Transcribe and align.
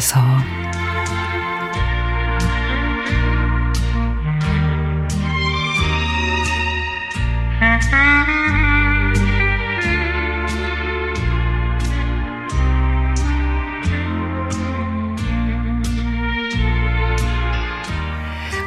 위해서 0.00 0.20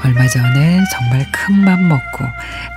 얼마 0.04 0.28
전에 0.28 0.84
정말 0.92 1.26
큰 1.32 1.64
맘 1.64 1.88
먹고 1.88 2.26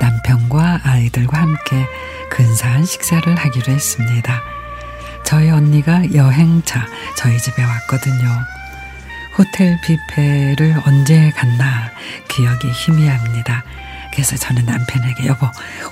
남편과 0.01 0.80
아이들과 0.85 1.41
함께 1.41 1.87
근사한 2.30 2.85
식사를 2.85 3.35
하기로 3.35 3.73
했습니다. 3.73 4.55
저희 5.27 5.51
언니가 5.51 6.03
여행차 6.15 6.87
저희 7.16 7.37
집에 7.37 7.62
왔거든요. 7.65 8.29
호텔 9.37 9.77
뷔페를 9.83 10.80
언제 10.87 11.30
갔나 11.30 11.91
기억이 12.29 12.71
희미합니다. 12.71 13.65
그래서 14.12 14.37
저는 14.37 14.65
남편에게 14.65 15.27
여보 15.27 15.49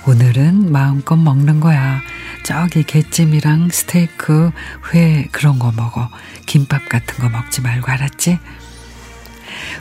오늘은 0.07 0.71
마음껏 0.71 1.17
먹는 1.17 1.59
거야. 1.59 2.01
저기 2.43 2.83
게찜이랑 2.83 3.69
스테이크, 3.71 4.51
회 4.93 5.27
그런 5.33 5.59
거 5.59 5.73
먹어. 5.73 6.09
김밥 6.45 6.87
같은 6.87 7.17
거 7.17 7.27
먹지 7.27 7.59
말고 7.61 7.91
알았지? 7.91 8.39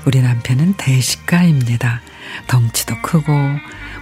우리 0.04 0.20
남편은 0.20 0.74
대식가입니다. 0.76 2.02
덩치도 2.48 3.02
크고 3.02 3.32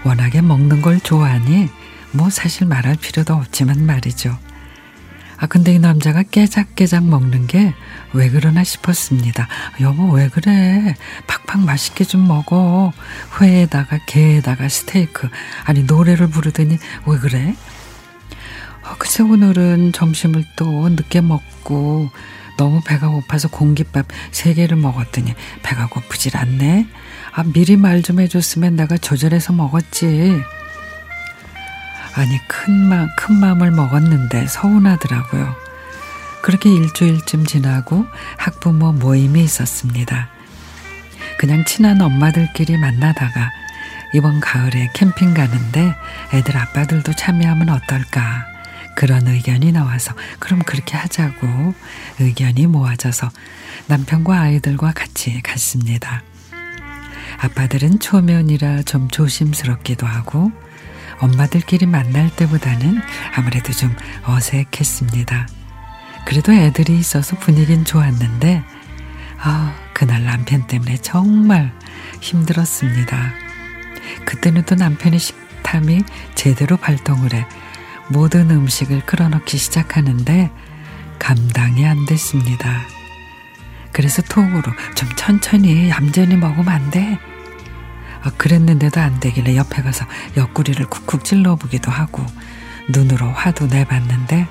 워낙에 0.05 0.41
먹는 0.41 0.81
걸 0.81 0.99
좋아하니 0.99 1.69
뭐 2.13 2.31
사실 2.31 2.67
말할 2.67 2.97
필요도 2.97 3.35
없지만 3.35 3.85
말이죠. 3.85 4.39
아 5.43 5.47
근데 5.49 5.75
이 5.75 5.79
남자가 5.81 6.23
깨작깨작 6.23 7.05
먹는 7.05 7.47
게 7.49 7.75
왜 8.15 8.29
그러나 8.29 8.63
싶었습니다. 8.63 9.49
여보 9.81 10.11
왜 10.11 10.29
그래? 10.29 10.95
팍팍 11.27 11.65
맛있게 11.65 12.05
좀 12.05 12.29
먹어. 12.29 12.93
회에다가 13.41 13.99
게에다가 14.07 14.69
스테이크. 14.69 15.29
아니 15.65 15.83
노래를 15.85 16.29
부르더니 16.29 16.77
왜 17.07 17.19
그래? 17.19 17.55
어, 18.85 18.95
글쎄 18.99 19.23
오늘은 19.23 19.93
점심을 19.93 20.45
또 20.57 20.89
늦게 20.91 21.23
먹고 21.23 22.11
너무 22.59 22.83
배가 22.85 23.09
고파서 23.09 23.49
공깃밥 23.49 24.07
세 24.31 24.53
개를 24.55 24.77
먹었더니 24.77 25.35
배가 25.63 25.87
고프질 25.89 26.37
않네. 26.37 26.87
아, 27.35 27.45
미리 27.45 27.77
말 27.79 28.03
좀 28.03 28.21
해줬으면 28.21 28.77
내가 28.77 28.99
조절해서 28.99 29.55
먹었지. 29.55 30.43
아니, 32.15 32.39
큰 32.47 32.89
마, 32.89 33.07
큰 33.17 33.37
마음을 33.37 33.71
먹었는데 33.71 34.47
서운하더라고요. 34.47 35.55
그렇게 36.43 36.71
일주일쯤 36.71 37.47
지나고 37.47 38.07
학부모 38.37 38.93
모임이 38.93 39.43
있었습니다. 39.45 40.29
그냥 41.39 41.65
친한 41.65 42.01
엄마들끼리 42.01 42.77
만나다가 42.77 43.51
이번 44.15 44.41
가을에 44.41 44.91
캠핑 44.95 45.35
가는데 45.35 45.95
애들 46.35 46.57
아빠들도 46.57 47.15
참여하면 47.15 47.71
어떨까. 47.71 48.45
그런 48.95 49.27
의견이 49.27 49.73
나와서 49.73 50.15
그럼 50.39 50.61
그렇게 50.61 50.97
하자고 50.97 51.75
의견이 52.21 52.67
모아져서 52.67 53.31
남편과 53.87 54.39
아이들과 54.39 54.93
같이 54.93 55.41
갔습니다. 55.43 56.23
아빠들은 57.39 58.01
초면이라 58.01 58.83
좀 58.83 59.09
조심스럽기도 59.09 60.07
하고 60.07 60.53
엄마들끼리 61.21 61.87
만날 61.87 62.31
때보다는 62.35 63.01
아무래도 63.35 63.73
좀 63.73 63.95
어색했습니다. 64.25 65.49
그래도 66.25 66.53
애들이 66.53 66.99
있어서 66.99 67.37
분위긴 67.37 67.85
좋았는데 67.85 68.63
아, 69.41 69.75
그날 69.93 70.25
남편 70.25 70.67
때문에 70.67 70.97
정말 70.99 71.73
힘들었습니다. 72.21 73.33
그때는 74.25 74.65
또 74.65 74.75
남편의 74.75 75.19
식탐이 75.19 76.03
제대로 76.35 76.77
발동을 76.77 77.35
해 77.35 77.47
모든 78.09 78.51
음식을 78.51 79.07
끌어넣기 79.07 79.59
시작하는데 79.59 80.51
감당이 81.19 81.87
안 81.87 82.05
됐습니다. 82.07 82.83
그래서 83.93 84.23
톡으로 84.23 84.63
좀 84.95 85.09
천천히 85.17 85.91
얌전히 85.91 86.37
먹으면 86.37 86.69
안 86.69 86.91
돼? 86.91 87.19
아, 88.23 88.31
그랬는데도 88.37 89.01
안 89.01 89.21
되길래 89.21 89.57
옆에 89.57 89.83
가서 89.83 90.07
옆구리를 90.37 90.85
쿡쿡 90.87 91.25
찔러보기도 91.25 91.91
하고 91.91 92.25
눈으로 92.91 93.31
화도 93.31 93.67
내봤는데 93.67 94.47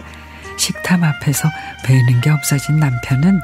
식탐 0.58 1.04
앞에서 1.04 1.50
배는 1.86 2.22
게 2.22 2.30
없어진 2.30 2.78
남편은 2.78 3.40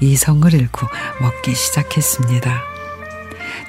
이성을 0.00 0.52
잃고 0.52 0.86
먹기 1.20 1.54
시작했습니다. 1.54 2.76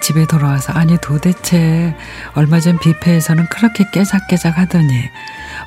집에 0.01 0.25
돌아와서 0.25 0.73
아니 0.73 0.97
도대체 1.01 1.95
얼마 2.33 2.59
전 2.59 2.77
뷔페에서는 2.79 3.47
그렇게 3.47 3.85
깨작깨작 3.91 4.57
하더니 4.57 5.09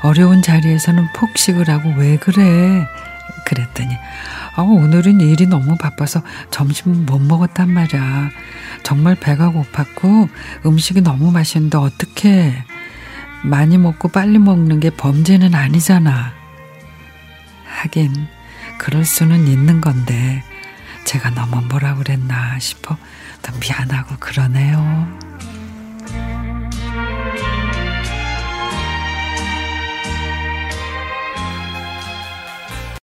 어려운 0.03 0.43
자리에서는 0.43 1.13
폭식을 1.15 1.69
하고 1.69 1.93
왜 1.97 2.17
그래? 2.17 2.87
그랬더니 3.51 3.97
아, 4.55 4.63
오늘은 4.63 5.21
일이 5.21 5.47
너무 5.47 5.77
바빠서 5.77 6.23
점심 6.51 7.05
못 7.05 7.21
먹었단 7.21 7.69
말이야. 7.69 8.31
정말 8.85 9.17
배가 9.17 9.51
고팠고 9.51 10.29
음식이 10.65 11.01
너무 11.01 11.33
맛있는데 11.33 11.77
어떻게 11.77 12.55
많이 13.43 13.77
먹고 13.77 14.09
빨리 14.09 14.39
먹는 14.39 14.79
게 14.81 14.91
범죄는 14.91 15.55
아니잖아. 15.55 16.33
하긴 17.67 18.29
그럴 18.79 19.05
수는 19.05 19.47
있는 19.47 19.81
건데 19.81 20.45
제가 21.05 21.31
너무 21.31 21.63
뭐라 21.69 21.97
그랬나 21.97 22.59
싶어 22.61 22.97
더 23.43 23.53
미안하고 23.59 24.17
그러네요. 24.21 25.19